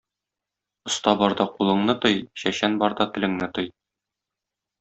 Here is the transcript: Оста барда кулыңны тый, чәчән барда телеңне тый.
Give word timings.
Оста 0.89 1.13
барда 1.19 1.45
кулыңны 1.59 1.95
тый, 2.05 2.17
чәчән 2.45 2.81
барда 2.85 3.09
телеңне 3.19 3.55
тый. 3.59 3.73